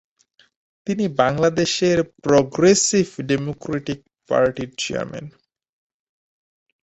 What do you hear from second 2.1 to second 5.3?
Progressive Democratic পার্টির chairman.